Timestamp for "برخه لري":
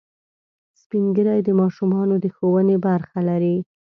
2.85-3.57